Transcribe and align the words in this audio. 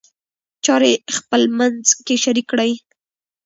چارې 0.65 0.91
خپلمنځ 1.17 1.87
کې 2.05 2.15
شریک 2.23 2.45
کړئ. 2.51 2.71